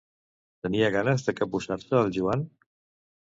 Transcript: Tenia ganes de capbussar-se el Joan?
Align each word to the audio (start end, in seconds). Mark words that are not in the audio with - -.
Tenia 0.67 0.87
ganes 0.95 1.27
de 1.27 1.35
capbussar-se 1.41 1.99
el 1.99 2.09
Joan? 2.17 2.47